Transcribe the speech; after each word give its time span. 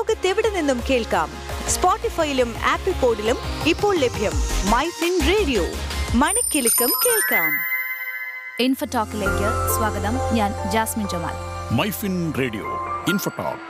ലോകത്തെവിടെ 0.00 0.50
നിന്നും 0.50 0.80
കേൾക്കാം? 0.90 1.30
സ്പോട്ടിഫൈയിലും 1.68 2.54
ആപ്പിൾ 2.70 2.92
പോഡിലും 2.92 3.36
ഇപ്പോൾ 3.66 3.96
ലഭ്യം 3.96 4.32
മൈ 4.70 4.88
ഫിൻ 4.88 5.20
റേഡിയോ. 5.28 5.62
മണിക്കെലക്കം 6.14 6.92
കേൾക്കാം. 7.06 7.52
ഇൻഫോടോക്കിലേക്ക് 8.60 9.76
സ്വാഗതം. 9.76 10.34
ഞാൻ 10.34 10.70
Jasmin 10.70 11.08
Jamal. 11.08 11.34
MyFin 11.74 12.34
radio 12.38 12.64
Infotalk. 13.08 13.69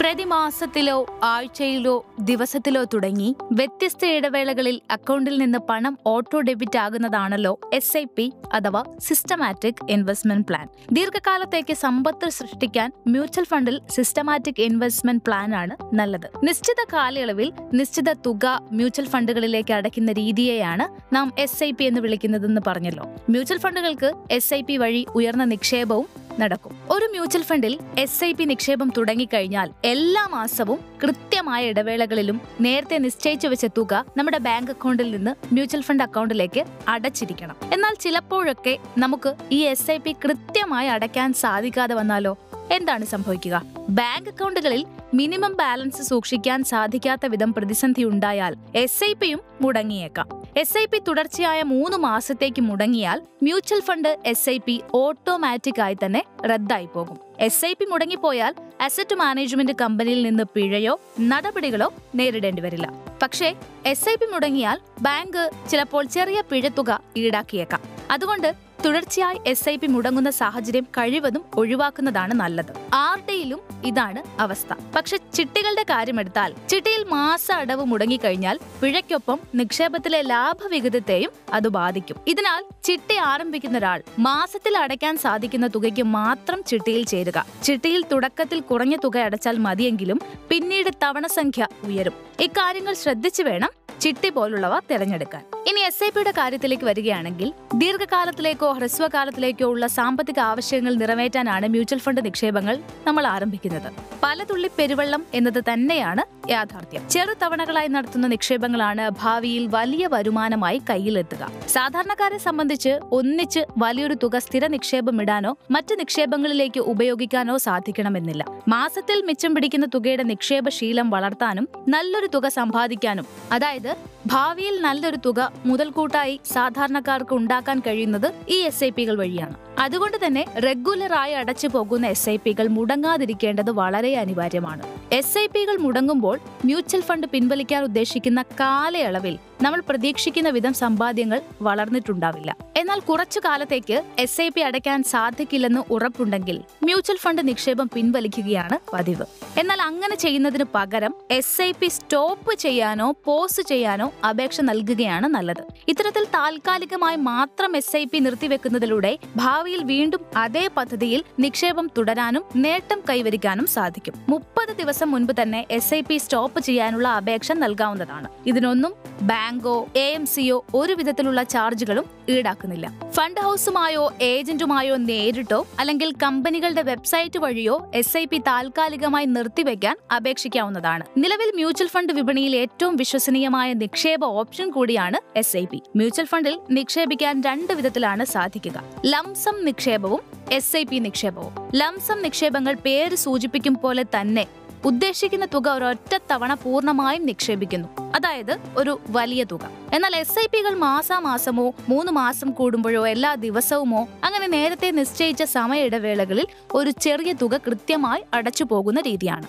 പ്രതിമാസത്തിലോ 0.00 1.06
ആഴ്ചയിലോ 1.22 1.94
ദിവസത്തിലോ 2.20 2.84
തുടങ്ങി 2.84 3.36
വ്യത്യസ്ത 3.52 4.06
ഇടവേളകളിൽ 4.06 4.76
അക്കൗണ്ടിൽ 4.90 5.38
നിന്ന് 5.38 5.58
പണം 5.58 5.98
ഓട്ടോ 6.06 6.40
ഡെബിറ്റ് 6.40 6.78
ആകുന്നതാണല്ലോ 6.78 7.52
എസ് 7.72 7.96
ഐ 7.96 8.04
പി 8.16 8.32
അഥവാ 8.52 8.82
സിസ്റ്റമാറ്റിക് 8.98 9.82
ഇൻവെസ്റ്റ്മെന്റ് 9.90 10.46
പ്ലാൻ 10.48 10.66
ദീർഘകാലത്തേക്ക് 10.92 11.74
സമ്പത്ത് 11.74 12.28
സൃഷ്ടിക്കാൻ 12.28 12.92
മ്യൂച്വൽ 13.06 13.44
ഫണ്ടിൽ 13.44 13.80
സിസ്റ്റമാറ്റിക് 13.90 14.60
ഇൻവെസ്റ്റ്മെന്റ് 14.60 15.24
പ്ലാൻ 15.26 15.54
ആണ് 15.54 15.76
നല്ലത്. 15.94 16.28
നിശ്ചിത 16.44 16.80
കാലയളവിൽ 16.92 17.52
നിശ്ചിത 17.72 18.12
തുക 18.26 18.46
മ്യൂച്വൽ 18.72 19.08
ഫണ്ടുകളിലേക്ക് 19.08 19.72
അടയ്ക്കുന്ന 19.72 20.12
രീതിയെയാണ് 20.12 21.14
നാം 21.14 21.32
എസ് 21.38 21.64
ഐ 21.64 21.72
പി 21.72 21.84
എന്ന് 21.84 22.00
വിളിക്കുന്നതെന്ന് 22.00 22.60
പറഞ്ഞല്ലോ. 22.66 23.06
മ്യൂച്വൽ 23.30 23.58
ഫണ്ടുകൾക്ക് 23.58 24.12
എസ് 24.30 24.54
ഐ 24.54 24.62
പി 24.62 24.76
വഴി 24.76 25.06
ഉയർന്ന 25.14 25.44
നിക്ഷേപവും 25.44 26.08
നടക്കും. 26.40 26.78
ഒരു 26.90 27.06
മ്യൂച്വൽ 27.06 27.42
ഫണ്ടിൽ 27.42 27.78
എസ് 27.98 28.24
ഐ 28.24 28.32
പി 28.32 28.44
നിക്ഷേപം 28.44 28.92
തുടങ്ങിക്കഴിഞ്ഞാൽ 28.96 29.70
എല്ലാ 29.84 30.26
മാസവും 30.26 30.78
കൃത്യമായ 31.02 31.64
ഇടവേളകളിലും 31.66 32.40
നേരത്തെ 32.60 32.98
നിശ്ചയിച്ചു 32.98 33.48
വെച്ച 33.48 33.64
തുക 33.64 34.04
നമ്മുടെ 34.16 34.38
ബാങ്ക് 34.38 34.70
അക്കൗണ്ടിൽ 34.70 35.10
നിന്ന് 35.10 35.54
മ്യൂച്വൽ 35.54 35.82
ഫണ്ട് 35.82 36.02
അക്കൗണ്ടിലേക്ക് 36.02 36.64
അടച്ചിരിക്കണം. 36.88 37.56
എന്നാൽ 37.72 37.94
ചിലപ്പോഴൊക്കെ 37.94 38.78
നമുക്ക് 38.98 39.34
ഈ 39.52 39.58
എസ് 39.58 39.90
ഐ 39.90 39.98
പി 39.98 40.12
കൃത്യമായി 40.12 40.88
അടയ്ക്കാൻ 40.88 41.32
സാധിക്കാതെ 41.32 41.94
വന്നാലോ? 41.94 42.38
എന്താണ് 42.72 43.04
സംഭവിക്കുക? 43.04 43.62
ബാങ്ക് 43.88 44.28
അക്കൗണ്ടുകളിൽ 44.28 44.86
മിനിമം 45.14 45.56
ബാലൻസ് 45.56 46.02
സൂക്ഷിക്കാൻ 46.02 46.64
സാധിക്കാത്ത 46.64 47.26
വിധം 47.26 47.54
പ്രതിസന്ധി 47.54 48.04
ഉണ്ടായാൽ 48.04 48.56
എസ് 48.76 49.04
ഐ 49.04 49.12
പിയും 49.12 49.40
മുടങ്ങിയേക്കാം. 49.60 50.37
എസ് 50.60 50.78
ഐ 50.80 50.84
പി 50.92 50.98
തുടർച്ചയായ 51.06 51.62
മൂന്ന് 51.72 51.96
മാസത്തേക്ക് 52.04 52.62
മുടങ്ങിയാൽ 52.68 53.18
mutual 53.42 53.80
fund 53.88 54.08
S 54.30 54.48
I 54.50 54.54
P 54.66 54.74
automatic 55.00 55.80
ആയി 55.84 55.96
തന്നെ 56.02 56.22
റദ്ദായി 56.50 56.88
പോകും. 56.94 57.16
എസ് 57.46 57.66
ഐ 57.66 57.72
പി 57.78 57.84
മുടങ്ങിപ്പോയാൽ 57.90 58.54
അസറ്റ് 58.86 59.16
മാനേജ്മെന്റ് 59.22 59.74
കമ്പനിയിൽ 59.82 60.22
നിന്ന് 60.28 60.44
പിഴയോ 60.54 60.94
നടപടികളോ 61.32 61.88
നേരിടേണ്ടി 62.20 62.62
വരില്ല. 62.66 62.88
പക്ഷേ 63.22 63.50
എസ് 63.92 64.08
ഐ 64.08 64.14
പി 64.14 64.28
മുടങ്ങിയാൽ 64.34 64.80
ബാങ്ക് 65.02 65.42
ചിലപ്പോൾ 65.70 66.04
ചെറിയ 66.16 66.40
പിഴത്തുക 66.52 67.00
ഈടാക്കിയേക്കാം. 67.16 67.84
അതുകൊണ്ട് 68.10 68.50
തുടർച്ചയായി 68.84 69.38
എസ് 69.46 69.68
ഐ 69.68 69.76
പി 69.76 69.86
മുടങ്ങുന്ന 69.86 70.30
സാഹചര്യം 70.30 70.84
കഴിവതും 70.84 71.44
ഒഴിവാക്കുന്നതാണ് 71.56 72.34
നല്ലത്. 72.34 72.72
ആർ 72.94 73.18
ഡിയിലും 73.28 73.60
ഇതാണ് 73.84 74.40
അവസ്ഥ. 74.40 74.72
പക്ഷെ 74.96 75.16
ചിട്ടികളുടെ 75.34 75.82
കാര്യമെടുത്താൽ 75.82 76.54
ചിട്ടിയിൽ 76.68 77.04
മാസ 77.04 77.52
അടവ് 77.52 77.84
മുടങ്ങിക്കഴിഞ്ഞാൽ 77.84 78.58
പിഴയ്ക്കൊപ്പം 78.82 79.40
നിക്ഷേപത്തിലെ 79.54 80.22
ലാഭവിഹിതത്തെയും 80.22 81.30
അത് 81.52 81.68
ബാധിക്കും. 81.68 82.16
ഇതിനാൽ 82.28 82.62
ചിട്ടി 82.84 83.16
ആരംഭിക്കുന്ന 83.16 83.78
ഒരാൾ 83.78 84.02
മാസത്തിൽ 84.18 84.78
അടയ്ക്കാൻ 84.78 85.16
സാധിക്കുന്ന 85.16 85.66
തുകയ്ക്ക് 85.66 86.02
മാത്രം 86.02 86.62
ചിട്ടിയിൽ 86.66 87.04
ചേരുക. 87.04 87.46
ചിട്ടിയിൽ 87.64 88.04
തുടക്കത്തിൽ 88.12 88.60
കുറഞ്ഞ 88.60 88.96
തുക 89.04 89.18
അടച്ചാൽ 89.18 89.58
മതിയെങ്കിലും 89.58 90.20
പിന്നീട് 90.48 90.90
തവണ 91.02 91.26
സംഖ്യ 91.26 91.68
ഉയരും. 91.84 92.12
ഇക്കാര്യങ്ങൾ 92.40 92.94
ശ്രദ്ധിച്ചു 92.94 93.42
വേണം 93.42 93.68
ചിട്ടി 94.00 94.28
പോലുള്ളവ 94.30 94.78
തിരഞ്ഞെടുക്കാൻ. 94.78 95.42
ഇനി 95.68 95.80
എസ് 95.80 96.04
ഐ 96.04 96.08
പിയുടെ 96.08 96.30
കാര്യത്തിലേക്ക് 96.30 96.84
വരികയാണെങ്കിൽ 96.84 97.52
ദീർഘകാലത്തിലേക്കോ 97.80 98.72
ഹ്രസ്വകാലത്തിലേക്കോ 98.72 99.66
ഉള്ള 99.66 99.86
സാമ്പത്തിക 99.86 100.38
ആവശ്യങ്ങൾ 100.40 100.94
നിറവേറ്റാനാണ് 100.94 101.66
മ്യൂച്വൽ 101.68 101.98
ഫണ്ട് 101.98 102.24
നിക്ഷേപങ്ങൾ 102.24 102.78
നമ്മൾ 103.06 103.26
ആരംഭിക്കുന്നത്. 103.26 103.92
പലതുള്ളി 104.22 104.70
പെരുവെള്ളം 104.78 105.22
എന്നത് 105.34 105.64
തന്നെയാണ് 105.72 106.50
യാഥാർത്ഥ്യം. 106.50 107.08
ചെറു 107.08 107.34
തവണകളായി 107.42 107.88
നടത്തുന്ന 107.88 108.26
നിക്ഷേപങ്ങളാണ് 108.26 109.10
ഭാവിയിൽ 109.22 109.66
വലിയ 109.66 110.06
വരുമാനമായി 110.06 110.82
കയ്യിലെത്തുക. 110.90 111.50
സാധാരണക്കാരെ 111.68 112.38
സംബന്ധിച്ച് 112.38 113.00
ഒന്നിച്ച് 113.12 113.60
വലിയൊരു 113.78 114.14
തുക 114.22 114.38
സ്ഥിര 114.38 114.66
നിക്ഷേപം 114.66 115.22
ഇടാനോ 115.22 115.56
മറ്റ് 115.70 116.00
നിക്ഷേപങ്ങളിലേക്ക് 116.00 116.80
ഉപയോഗിക്കാനോ 116.80 117.56
സാധിക്കണമെന്നില്ല. 117.58 118.44
മാസത്തിൽ 118.68 119.22
മിച്ചം 119.22 119.54
പിടിക്കുന്ന 119.54 119.86
തുകയുടെ 119.94 120.22
നിക്ഷേപശീലം 120.22 121.10
വളർത്താനും 121.10 121.68
നല്ലൊരു 121.88 122.26
തുക 122.26 122.48
സമ്പാദിക്കാനും 122.48 123.26
അതായത് 123.52 123.96
ഭാവിയിൽ 124.32 124.80
നല്ലൊരു 124.80 125.18
തുക 125.26 125.40
മുതൽക്കൂട്ടായി 125.66 126.34
സാധാരണക്കാർക്ക് 126.52 127.34
ഉണ്ടാക്കാൻ 127.34 127.78
കഴിയുന്നത് 127.86 128.26
ഈ 128.48 128.56
എസ് 128.70 128.84
ഐ 128.84 128.90
പികൾ 128.90 129.14
വഴിയാണ്. 129.16 129.54
അതുകൊണ്ട് 129.78 130.16
തന്നെ 130.26 130.44
റെഗുലറായി 130.66 131.32
അടച്ചു 131.32 131.68
പോകുന്ന 131.68 132.06
എസ് 132.06 132.28
ഐ 132.30 132.36
പികൾ 132.36 132.66
മുടങ്ങാതിരിക്കേണ്ടത് 132.68 133.70
വളരെ 133.70 134.12
അനിവാര്യമാണ്. 134.14 134.84
എസ് 135.12 135.38
ഐ 135.38 135.46
പികൾ 135.46 135.76
മുടങ്ങുമ്പോൾ 135.76 136.40
മ്യൂച്വൽ 136.64 137.00
ഫണ്ട് 137.00 137.26
പിൻവലിക്കാൻ 137.26 137.82
ഉദ്ദേശിക്കുന്ന 137.82 138.42
കാലയളവിൽ 138.42 139.38
നമ്മൾ 139.62 139.82
പ്രതീക്ഷിക്കുന്ന 139.88 140.48
വിധം 140.48 140.74
സമ്പാദ്യങ്ങൾ 140.74 141.40
വളർന്നിട്ടുണ്ടാവില്ല. 141.62 142.56
എന്നാൽ 142.76 143.00
കുറച്ചു 143.00 143.40
കാലത്തേക്ക് 143.44 144.02
എസ് 144.18 144.40
ഐ 144.40 144.48
പി 144.48 144.60
അടയ്ക്കാൻ 144.60 145.02
സാധിക്കില്ലെന്ന് 145.02 145.80
ഉറപ്പുണ്ടെങ്കിൽ 145.90 146.62
മ്യൂച്വൽ 146.84 147.16
ഫണ്ട് 147.16 147.48
നിക്ഷേപം 147.48 147.90
പിൻവലിക്കുകയാണ് 147.94 148.78
പതിവ്. 148.92 149.26
എന്നാൽ 149.58 149.82
അങ്ങനെ 149.82 150.16
ചെയ്യുന്നതിന് 150.16 150.64
പകരം 150.74 151.14
എസ് 151.30 151.62
ഐ 151.62 151.72
പി 151.80 151.88
സ്റ്റോപ്പ് 151.88 152.54
ചെയ്യാനോ 152.54 153.14
പോസ് 153.24 153.60
ചെയ്യാനോ 153.60 154.12
അപേക്ഷ 154.28 154.60
നൽകുകയാണ് 154.60 155.26
നല്ലത്. 155.26 155.62
ഇത്തരത്തിൽ 155.88 156.24
താൽക്കാലികമായി 156.24 157.16
മാത്രം 157.16 157.76
എസ് 157.76 157.96
ഐ 157.96 158.04
പി 158.04 158.18
നിർത്തിവെക്കുന്നതിലൂടെ 158.18 159.18
ഭാവിയിൽ 159.36 159.82
വീണ്ടും 159.84 160.20
അതേ 160.36 160.68
പദ്ധതിയിൽ 160.76 161.24
നിക്ഷേപം 161.38 161.90
തുടരാനും 161.98 162.44
നേട്ടം 162.56 163.02
കൈവരിക്കാനും 163.10 163.66
സാധിക്കും. 163.66 164.14
മുപ്പത് 164.28 164.76
ദിവസം 164.76 164.96
മുൻപ് 165.04 165.32
തന്നെ 165.42 165.66
എസ് 165.70 165.94
ഐ 165.94 166.00
പി 166.00 166.16
സ്റ്റോപ്പ് 166.16 166.60
ചെയ്യാനുള്ള 166.60 167.08
അപേക്ഷ 167.08 167.52
നൽകാവുന്നതാണ്. 167.52 168.28
ഇതിനൊന്നും 168.46 168.94
ബാങ്കോ 169.22 169.88
എ 169.96 170.10
എം 170.10 170.26
സിയോ 170.26 170.64
ഒരു 170.74 170.92
വിധത്തിലുള്ള 170.92 171.42
ചാർജുകളും 171.42 172.04
ഈടാക്കുന്നില്ല. 172.28 172.92
ഫണ്ട് 173.10 173.40
ഹൗസുമായോ 173.40 174.12
ഏജന്റുമായോ 174.22 174.96
നേരിട്ടോ 174.96 175.66
അല്ലെങ്കിൽ 175.80 176.12
കമ്പനികളുടെ 176.22 176.82
വെബ്സൈറ്റ് 176.82 177.38
വഴിയോ 177.38 177.90
എസ് 177.94 178.16
ഐ 178.16 178.24
പി 178.24 178.38
താൽക്കാലികമായി 178.38 179.26
നിർത്തിവെക്കാൻ 179.26 179.96
അപേക്ഷിക്കാവുന്നതാണ്. 180.16 181.04
നിലവിൽ 181.16 181.52
മ്യൂച്വൽ 181.54 181.88
ഫണ്ട് 181.88 182.12
വിപണിയിൽ 182.12 182.56
ഏറ്റവും 182.56 182.96
വിശ്വസനീയമായ 182.96 183.72
നിക്ഷേപ 183.72 184.24
ഓപ്ഷൻ 184.24 184.70
കൂടിയാണ് 184.70 185.38
എസ് 185.38 185.56
ഐ 185.56 185.64
പി 185.64 185.82
മ്യൂച്വൽ 185.96 186.24
ഫണ്ടിൽ 186.24 186.60
നിക്ഷേപിക്കാൻ 186.70 187.40
രണ്ട് 187.40 187.72
വിധത്തിലാണ് 187.72 188.24
സാധിക്കുക. 188.24 188.82
ലംസം 189.06 189.64
നിക്ഷേപവും 189.64 190.20
എസ് 190.52 190.76
ഐ 190.76 190.84
പി 190.84 190.96
നിക്ഷേപവും. 190.96 191.52
ലംസം 191.74 192.22
നിക്ഷേപങ്ങൾ 192.22 192.74
പേര് 192.74 193.14
സൂചിപ്പിക്കും 193.14 193.74
പോലെ 193.74 194.02
തന്നെ 194.02 194.46
ഉദ്ദേശിക്കുന്ന 194.84 195.46
തുക 195.54 195.68
ഒരൊറ്റ 195.68 196.18
തവണ 196.30 196.54
പൂർണമായും 196.54 197.26
നിക്ഷേപിക്കുന്നു. 197.26 197.88
അതായത് 198.14 198.56
ഒരു 198.76 199.00
വലിയ 199.08 199.44
തുക. 199.44 199.70
എന്നാൽ 199.94 200.16
എസ് 200.16 200.40
ഐ 200.40 200.46
പികൾ 200.46 200.74
മാസാമാസമോ 200.74 201.74
മൂന്ന് 201.88 202.12
മാസം 202.12 202.50
കൂടുമ്പോഴോ 202.50 203.08
എല്ലാ 203.08 203.34
ദിവസവുമോ 203.34 204.08
അങ്ങനെ 204.24 204.46
നേരത്തെ 204.46 204.90
നിശ്ചയിച്ച 204.90 205.42
സമയ 205.42 205.80
ഇടവേളകളിൽ 205.80 206.46
ഒരു 206.74 206.90
ചെറിയ 206.90 207.32
തുക 207.32 207.56
കൃത്യമായി 207.56 208.22
അടച്ചു 208.34 208.64
പോകുന്ന 208.64 209.00
രീതിയാണ്. 209.00 209.46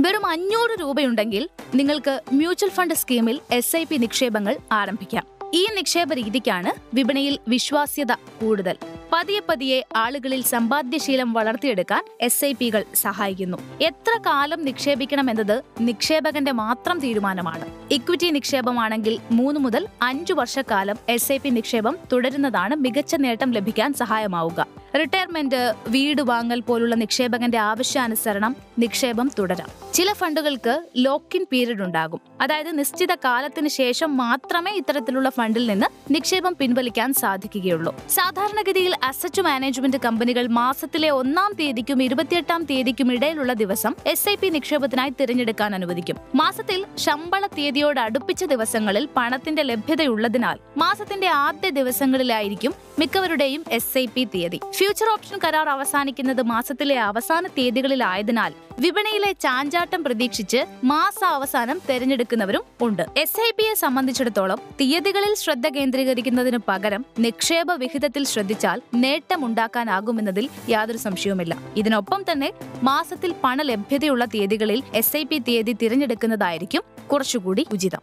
വെറും 0.00 0.26
അഞ്ഞൂറ് 0.26 0.80
രൂപയുണ്ടെങ്കിൽ 0.80 1.48
നിങ്ങൾക്ക് 1.74 2.20
മ്യൂച്വൽ 2.32 2.68
ഫണ്ട് 2.68 2.94
സ്കീമിൽ 2.94 3.40
എസ് 3.50 3.76
ഐ 3.76 3.84
പി 3.84 3.96
നിക്ഷേപങ്ങൾ 3.96 4.56
ആരംഭിക്കാം. 4.72 5.26
ഈ 5.54 5.68
നിക്ഷേപ 5.74 6.12
രീതിക്കാണ് 6.12 6.96
വിപണിയിൽ 6.96 7.38
വിശ്വാസ്യത 7.48 8.12
കൂടുതൽ. 8.12 8.76
പതിയെ 9.12 9.40
പതിയെ 9.48 9.82
ആളുകളിൽ 9.96 10.42
സമ്പാദ്യശീലം 10.42 11.32
വളർത്തിയെടുക്കാൻ 11.32 12.04
എസ് 12.20 12.44
ഐ 12.44 12.52
പികൾ 12.52 12.84
സഹായിക്കുന്നു. 12.94 13.58
എത്ര 13.80 14.18
കാലം 14.26 14.64
നിക്ഷേപിക്കണം 14.64 15.30
എന്നത് 15.30 15.62
നിക്ഷേപകന്റെ 15.80 16.52
മാത്രം 16.52 16.98
തീരുമാനമാണ്. 16.98 17.64
ഇക്വിറ്റി 17.90 18.30
നിക്ഷേപമാണെങ്കിൽ 18.30 19.18
മൂന്ന് 19.30 19.60
മുതൽ 19.60 19.86
അഞ്ചു 20.02 20.32
വർഷക്കാലം 20.32 20.96
എസ് 21.08 21.32
ഐ 21.32 21.38
പി 21.38 21.48
നിക്ഷേപം 21.48 21.98
തുടരുന്നതാണ് 22.12 22.74
മികച്ച 22.74 23.14
നേട്ടം 23.14 23.50
ലഭിക്കാൻ 23.50 23.94
സഹായമാവുക. 23.94 24.66
റിട്ടയർമെന്റ് 25.00 25.74
വീട് 25.88 26.22
വാങ്ങൽ 26.22 26.60
പോലുള്ള 26.60 26.94
നിക്ഷേപകന്റെ 26.94 27.58
ആവശ്യാനുസരണം 27.58 28.56
നിക്ഷേപം 28.78 29.30
തുടരാം. 29.38 29.92
ചില 29.94 30.12
ഫണ്ടുകൾക്ക് 30.12 30.86
ലോക്ക് 30.96 31.36
ഇൻ 31.36 31.46
പീരീഡ് 31.52 31.82
ഉണ്ടാകും. 31.82 32.20
അതായത് 32.40 32.78
നിശ്ചിത 32.78 33.14
കാലത്തിന് 33.14 33.68
ശേഷം 33.68 34.16
മാത്രമേ 34.16 34.72
ഇത്തരത്തിലുള്ള 34.72 35.30
ഫണ്ടിൽ 35.30 35.66
നിന്ന് 35.66 35.86
നിക്ഷേപം 36.12 36.56
പിൻവലിക്കാൻ 36.60 37.14
സാധിക്കുകയുള്ളൂ. 37.14 38.00
സാധാരണഗതിയിൽ 38.08 38.95
അസറ്റ് 39.02 39.42
മാനേജ്മെന്റ് 39.42 39.96
കമ്പനികൾ 39.96 40.46
മാസത്തിലെ 40.46 41.10
ഒന്നാം 41.10 41.52
തീയതിക്കും 41.60 42.02
ഇരുപത്തിയെട്ടാം 42.02 42.62
തീയതിക്കും 42.62 43.12
ഇടയിലുള്ള 43.12 43.52
ദിവസം 43.52 43.94
എസ് 44.06 44.28
ഐ 44.28 44.34
പി 44.34 44.48
നിക്ഷേപത്തിനായി 44.48 45.12
തിരഞ്ഞെടുക്കാൻ 45.20 45.74
അനുവദിക്കും. 45.74 46.16
മാസത്തിൽ 46.34 46.86
ശമ്പള 46.98 47.46
തീയതിയോട് 47.46 48.00
അടുപ്പിച്ച 48.00 48.44
ദിവസങ്ങളിൽ 48.44 49.08
പണത്തിന്റെ 49.16 49.62
ലഭ്യതയുള്ളതിനാൽ 49.62 50.58
മാസത്തിന്റെ 50.76 51.26
ആദ്യ 51.26 51.70
ദിവസങ്ങളിലായിരിക്കും 51.70 52.74
മിക്കവരുടെയും 52.98 53.64
എസ് 53.70 53.98
ഐ 53.98 54.06
പി 54.06 54.24
തീയതി. 54.24 54.60
ഫ്യൂച്ചർ 54.72 55.06
ഓപ്ഷൻ 55.12 55.38
കരാർ 55.44 55.68
അവസാനിക്കുന്നത് 55.68 56.42
മാസത്തിലെ 56.42 56.98
അവസാന 57.00 57.46
തീയതികളിലായതിനാൽ 57.46 58.52
വിപണിയിലെ 58.80 59.32
ചാഞ്ചാട്ടം 59.32 60.04
പ്രതീക്ഷിച്ച് 60.04 60.64
മാസ 60.84 61.24
അവസാനം 61.24 61.80
തെരഞ്ഞെടുക്കുന്നവരും 61.90 62.62
ഉണ്ട്. 62.80 63.02
എസ് 63.16 63.40
ഐ 63.46 63.50
പിയെ 63.50 63.74
സംബന്ധിച്ചിടത്തോളം 63.74 64.60
തീയതികളിൽ 64.80 65.34
ശ്രദ്ധ 65.34 65.68
കേന്ദ്രീകരിക്കുന്നതിന് 65.68 66.58
പകരം 66.68 67.04
നിക്ഷേപ 67.18 67.72
വിഹിതത്തിൽ 67.72 68.24
ശ്രദ്ധിച്ചാൽ 68.24 68.82
നേട്ടമുണ്ടാക്കാനാകുമെന്നതിൽ 68.94 70.48
യാതൊരു 70.68 70.98
സംശയവുമില്ല. 70.98 71.56
ഇതിനൊപ്പം 71.76 72.24
തന്നെ 72.32 72.52
മാസത്തിൽ 72.82 73.34
പണ 73.44 73.62
ലഭ്യതയുള്ള 73.62 74.24
തീയതികളിൽ 74.24 74.82
എസ് 74.94 75.16
ഐ 75.16 75.24
പി 75.24 75.38
തീയതി 75.38 75.72
തിരഞ്ഞെടുക്കുന്നതായിരിക്കും 75.72 76.82
കുറച്ചുകൂടി 77.12 77.66
ഉചിതം. 77.72 78.00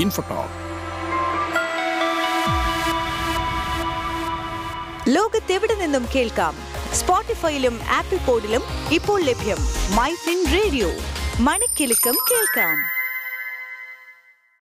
ഇൻഫോടോക്ക് 0.00 0.66
ലോകത്തെവിടെ 5.08 5.74
നിന്നും 5.74 6.06
കേൾക്കാം. 6.14 6.54
സ്പോട്ടിഫൈയിലും 6.92 7.80
ആപ്പിൾ 7.90 8.16
പോഡിലും 8.16 8.62
ഇപ്പോൾ 8.92 9.22
ലഭ്യം 9.22 9.56
മൈ 9.96 10.14
ഫിൻ 10.14 10.44
റേഡിയോ 10.52 10.88
മണിക്കെലക്കം 11.40 12.16
കേൾക്കാം. 12.30 12.95